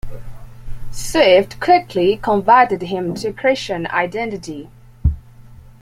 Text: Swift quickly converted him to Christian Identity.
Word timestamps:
Swift 0.89 1.59
quickly 1.59 2.17
converted 2.17 2.81
him 2.81 3.13
to 3.13 3.31
Christian 3.31 3.85
Identity. 3.85 4.67